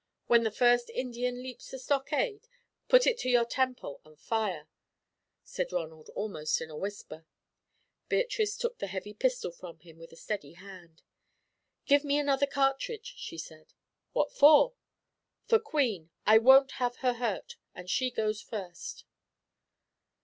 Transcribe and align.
"When 0.25 0.41
the 0.41 0.49
first 0.49 0.89
Indian 0.89 1.43
leaps 1.43 1.69
the 1.69 1.77
stockade, 1.77 2.47
put 2.87 3.05
it 3.05 3.19
to 3.19 3.29
your 3.29 3.45
temple 3.45 4.01
and 4.03 4.19
fire," 4.19 4.67
said 5.43 5.71
Ronald, 5.71 6.09
almost 6.15 6.59
in 6.59 6.71
a 6.71 6.75
whisper. 6.75 7.27
Beatrice 8.09 8.57
took 8.57 8.79
the 8.79 8.87
heavy 8.87 9.13
pistol 9.13 9.51
from 9.51 9.77
him 9.81 9.99
with 9.99 10.11
a 10.11 10.15
steady 10.15 10.53
hand. 10.53 11.03
"Give 11.85 12.03
me 12.03 12.17
another 12.17 12.47
cartridge," 12.47 13.13
she 13.15 13.37
said. 13.37 13.73
"What 14.11 14.31
for?" 14.33 14.73
"For 15.45 15.59
Queen. 15.59 16.09
I 16.25 16.39
won't 16.39 16.71
have 16.81 16.95
her 17.05 17.13
hurt, 17.13 17.57
and 17.75 17.87
she 17.87 18.09
goes 18.09 18.41
first." 18.41 19.03